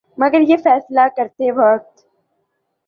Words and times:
مگر 0.17 0.41
یہ 0.41 0.57
فیصلہ 0.57 1.07
کرتے 1.17 1.51
وقت 1.51 1.99